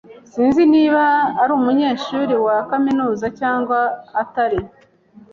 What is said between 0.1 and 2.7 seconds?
Sinzi niba ari umunyeshuri wa